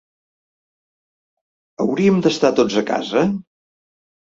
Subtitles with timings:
[1.85, 3.25] Hauríem d’estar tots a casa?